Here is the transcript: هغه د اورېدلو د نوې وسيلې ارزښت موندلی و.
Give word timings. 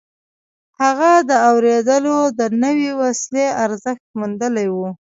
هغه 0.81 1.11
د 1.29 1.31
اورېدلو 1.49 2.17
د 2.39 2.41
نوې 2.63 2.89
وسيلې 3.01 3.45
ارزښت 3.63 4.05
موندلی 4.19 4.67
و. 4.75 4.77